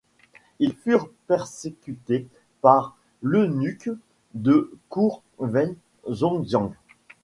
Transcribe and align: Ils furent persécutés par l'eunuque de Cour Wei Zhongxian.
Ils 0.57 0.75
furent 0.75 1.11
persécutés 1.27 2.27
par 2.61 2.97
l'eunuque 3.21 3.91
de 4.33 4.75
Cour 4.89 5.21
Wei 5.37 5.77
Zhongxian. 6.09 6.73